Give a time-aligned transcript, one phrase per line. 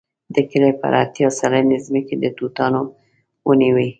[0.35, 2.81] د کلي پر اتیا سلنې ځمکې د توتانو
[3.47, 3.87] ونې وې.